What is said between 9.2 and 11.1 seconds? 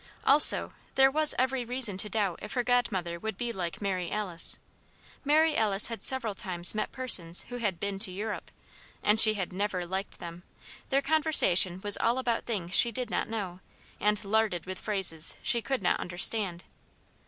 had never liked them; their